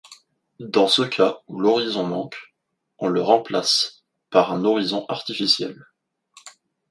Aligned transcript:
Dans 0.67 0.87
ce 0.87 1.03
cas 1.03 1.41
où 1.47 1.59
l’horizon 1.59 2.07
manque, 2.07 2.55
on 2.97 3.07
le 3.07 3.21
remplace 3.21 4.03
par 4.31 4.51
un 4.51 4.65
horizon 4.65 5.05
artificiel. 5.09 5.77